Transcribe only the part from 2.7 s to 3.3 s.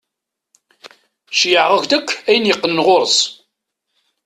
ɣur-s.